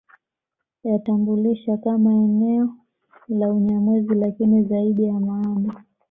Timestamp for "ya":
5.03-5.13